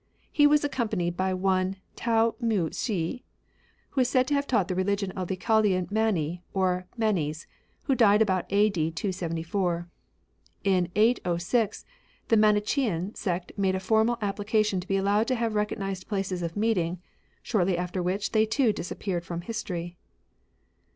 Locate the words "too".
18.47-18.73